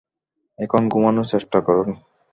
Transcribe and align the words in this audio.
এখন 0.59 0.81
ঘুমানোর 0.89 1.25
চেষ্টা 1.25 1.59
করুন। 1.61 1.89